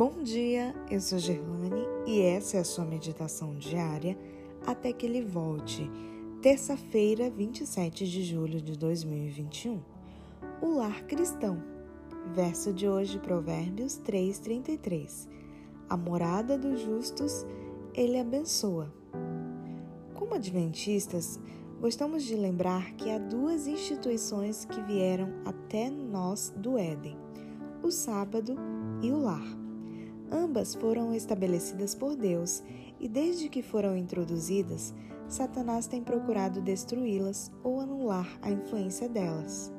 Bom 0.00 0.22
dia, 0.22 0.74
eu 0.90 0.98
sou 0.98 1.18
Gerlane 1.18 1.84
e 2.06 2.22
essa 2.22 2.56
é 2.56 2.60
a 2.60 2.64
sua 2.64 2.86
meditação 2.86 3.54
diária 3.58 4.16
até 4.66 4.94
que 4.94 5.04
ele 5.04 5.22
volte, 5.22 5.90
terça-feira, 6.40 7.28
27 7.28 8.08
de 8.08 8.22
julho 8.22 8.62
de 8.62 8.78
2021. 8.78 9.78
O 10.62 10.70
lar 10.76 11.04
cristão. 11.04 11.62
Verso 12.34 12.72
de 12.72 12.88
hoje, 12.88 13.18
Provérbios 13.18 13.98
3:33. 13.98 15.28
A 15.86 15.98
morada 15.98 16.56
dos 16.56 16.80
justos 16.80 17.44
ele 17.92 18.18
abençoa. 18.18 18.90
Como 20.14 20.34
adventistas, 20.34 21.38
gostamos 21.78 22.22
de 22.22 22.36
lembrar 22.36 22.94
que 22.94 23.10
há 23.10 23.18
duas 23.18 23.66
instituições 23.66 24.64
que 24.64 24.80
vieram 24.80 25.28
até 25.44 25.90
nós 25.90 26.54
do 26.56 26.78
Éden: 26.78 27.18
o 27.82 27.90
sábado 27.90 28.56
e 29.02 29.12
o 29.12 29.18
lar. 29.18 29.69
Ambas 30.30 30.74
foram 30.74 31.12
estabelecidas 31.12 31.94
por 31.94 32.14
Deus 32.14 32.62
e, 33.00 33.08
desde 33.08 33.48
que 33.48 33.62
foram 33.62 33.96
introduzidas, 33.96 34.94
Satanás 35.28 35.86
tem 35.86 36.02
procurado 36.02 36.60
destruí-las 36.60 37.50
ou 37.62 37.80
anular 37.80 38.38
a 38.42 38.50
influência 38.50 39.08
delas. 39.08 39.72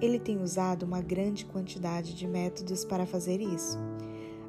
Ele 0.00 0.18
tem 0.18 0.40
usado 0.40 0.84
uma 0.84 1.00
grande 1.00 1.44
quantidade 1.44 2.14
de 2.14 2.26
métodos 2.26 2.84
para 2.84 3.06
fazer 3.06 3.40
isso. 3.40 3.78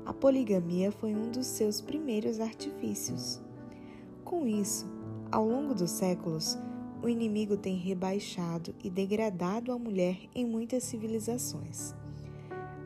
A 0.06 0.14
poligamia 0.14 0.92
foi 0.92 1.14
um 1.14 1.30
dos 1.30 1.46
seus 1.46 1.82
primeiros 1.82 2.40
artifícios. 2.40 3.42
Com 4.24 4.48
isso, 4.48 4.90
ao 5.32 5.48
longo 5.48 5.74
dos 5.74 5.92
séculos, 5.92 6.58
o 7.02 7.10
inimigo 7.10 7.58
tem 7.58 7.76
rebaixado 7.76 8.74
e 8.84 8.90
degradado 8.90 9.72
a 9.72 9.78
mulher 9.78 10.18
em 10.34 10.46
muitas 10.46 10.84
civilizações. 10.84 11.96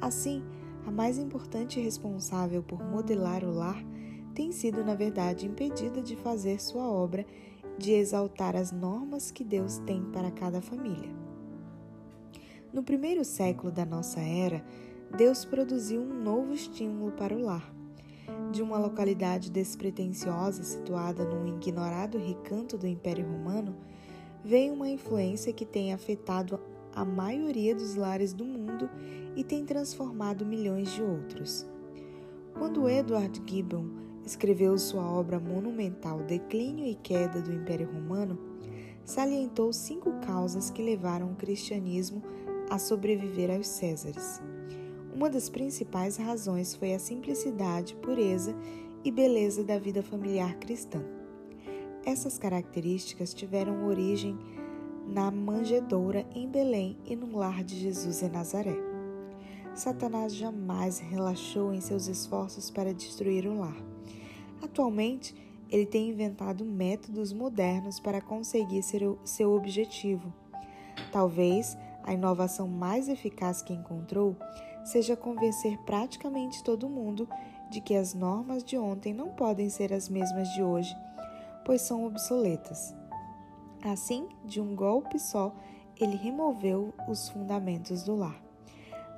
Assim, 0.02 0.44
a 0.86 0.91
mais 0.91 1.17
importante 1.17 1.80
responsável 1.80 2.61
por 2.61 2.83
modelar 2.83 3.44
o 3.44 3.52
lar 3.52 3.83
tem 4.33 4.52
sido, 4.52 4.83
na 4.83 4.94
verdade, 4.94 5.47
impedida 5.47 6.02
de 6.02 6.16
fazer 6.16 6.61
sua 6.61 6.88
obra 6.88 7.25
de 7.78 7.91
exaltar 7.91 8.55
as 8.55 8.72
normas 8.72 9.31
que 9.31 9.44
Deus 9.44 9.80
tem 9.80 10.03
para 10.11 10.31
cada 10.31 10.61
família. 10.61 11.09
No 12.72 12.83
primeiro 12.83 13.23
século 13.23 13.72
da 13.72 13.86
nossa 13.86 14.19
era, 14.19 14.63
Deus 15.16 15.45
produziu 15.45 16.02
um 16.02 16.13
novo 16.13 16.53
estímulo 16.53 17.11
para 17.13 17.33
o 17.33 17.41
lar. 17.41 17.73
De 18.52 18.61
uma 18.61 18.78
localidade 18.78 19.50
despretensiosa 19.50 20.63
situada 20.63 21.23
num 21.23 21.47
ignorado 21.56 22.17
recanto 22.17 22.78
do 22.78 22.88
Império 22.88 23.25
Romano, 23.25 23.75
veio 24.44 24.73
uma 24.73 24.89
influência 24.89 25.53
que 25.53 25.66
tem 25.66 25.94
afetado 25.94 26.59
a 26.96 27.04
maioria 27.04 27.76
dos 27.76 27.96
lares 27.96 28.34
do 28.34 28.46
mundo 28.46 28.90
e 29.36 29.44
tem 29.44 29.66
transformado 29.66 30.46
milhões 30.46 30.92
de 30.94 31.04
outros. 31.04 31.68
Quando 32.58 32.90
Edward 32.90 33.42
Gibbon 33.46 33.90
escreveu 34.26 34.78
sua 34.78 35.04
obra 35.04 35.40
monumental 35.40 36.24
Declínio 36.24 36.86
e 36.86 36.96
Queda 36.96 37.42
do 37.42 37.54
Império 37.54 37.92
Romano, 37.92 38.40
salientou 39.04 39.72
cinco 39.74 40.12
causas 40.26 40.70
que 40.70 40.82
levaram 40.82 41.32
o 41.32 41.36
cristianismo 41.36 42.24
a 42.70 42.80
sobreviver 42.80 43.52
aos 43.52 43.68
Césares. 43.68 44.42
Uma 45.14 45.30
das 45.30 45.50
principais 45.50 46.18
razões 46.18 46.76
foi 46.76 46.94
a 46.94 47.00
simplicidade, 47.00 47.96
pureza 47.98 48.56
e 49.04 49.12
beleza 49.12 49.64
da 49.64 49.78
vida 49.78 50.02
familiar 50.02 50.56
cristã. 50.56 51.04
Essas 52.06 52.38
características 52.38 53.34
tiveram 53.34 53.86
origem 53.86 54.38
na 55.08 55.30
manjedoura 55.30 56.25
em 56.34 56.48
Belém 56.48 56.98
e 57.06 57.16
no 57.16 57.38
lar 57.38 57.64
de 57.64 57.80
Jesus 57.80 58.22
em 58.23 58.30
Nazaré. 58.30 58.75
Satanás 59.75 60.34
jamais 60.34 61.00
relaxou 61.00 61.74
em 61.74 61.81
seus 61.81 62.07
esforços 62.07 62.72
para 62.72 62.94
destruir 62.94 63.46
o 63.46 63.59
lar. 63.59 63.75
Atualmente, 64.62 65.35
ele 65.69 65.85
tem 65.85 66.09
inventado 66.09 66.63
métodos 66.63 67.34
modernos 67.34 68.00
para 68.00 68.22
conseguir 68.22 68.81
seu 68.84 69.53
objetivo. 69.53 70.34
Talvez 71.12 71.78
a 72.03 72.13
inovação 72.13 72.68
mais 72.68 73.09
eficaz 73.09 73.62
que 73.62 73.74
encontrou 73.74 74.35
seja 74.84 75.16
convencer 75.16 75.78
praticamente 75.80 76.63
todo 76.63 76.88
mundo 76.88 77.28
de 77.69 77.81
que 77.81 77.96
as 77.96 78.13
normas 78.13 78.63
de 78.63 78.78
ontem 78.78 79.13
não 79.13 79.30
podem 79.30 79.69
ser 79.69 79.91
as 79.91 80.07
mesmas 80.07 80.47
de 80.53 80.62
hoje, 80.62 80.96
pois 81.66 81.81
são 81.81 82.06
obsoletas. 82.06 82.94
Assim, 83.85 84.28
de 84.44 84.59
um 84.59 84.75
golpe 84.75 85.19
só, 85.19 85.53
ele 86.01 86.16
removeu 86.16 86.91
os 87.07 87.29
fundamentos 87.29 88.03
do 88.03 88.16
lar. 88.16 88.41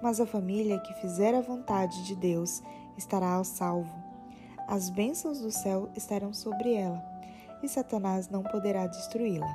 Mas 0.03 0.19
a 0.19 0.25
família 0.25 0.77
que 0.79 0.93
fizer 0.95 1.33
a 1.33 1.39
vontade 1.39 2.03
de 2.03 2.13
Deus 2.13 2.61
estará 2.97 3.31
ao 3.31 3.45
salvo. 3.45 3.95
As 4.67 4.89
bênçãos 4.89 5.39
do 5.39 5.49
céu 5.51 5.89
estarão 5.95 6.33
sobre 6.33 6.73
ela, 6.73 7.01
e 7.63 7.69
Satanás 7.69 8.27
não 8.27 8.43
poderá 8.43 8.87
destruí-la. 8.87 9.47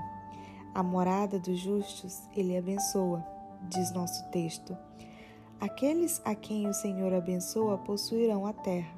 A 0.75 0.83
morada 0.83 1.39
dos 1.39 1.59
justos 1.59 2.23
ele 2.35 2.57
abençoa, 2.57 3.23
diz 3.69 3.93
nosso 3.93 4.25
texto. 4.31 4.75
Aqueles 5.61 6.23
a 6.25 6.35
quem 6.35 6.67
o 6.67 6.73
Senhor 6.73 7.13
abençoa 7.13 7.77
possuirão 7.77 8.47
a 8.47 8.55
terra. 8.55 8.95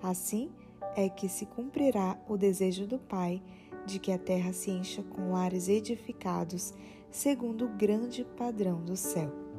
Assim 0.00 0.52
é 0.94 1.08
que 1.08 1.28
se 1.28 1.46
cumprirá 1.46 2.16
o 2.28 2.36
desejo 2.36 2.86
do 2.86 2.98
Pai 3.00 3.42
de 3.86 3.98
que 3.98 4.12
a 4.12 4.18
terra 4.18 4.52
se 4.52 4.70
encha 4.70 5.02
com 5.02 5.32
lares 5.32 5.68
edificados 5.68 6.72
segundo 7.10 7.66
o 7.66 7.76
grande 7.76 8.24
padrão 8.24 8.82
do 8.82 8.96
céu. 8.96 9.51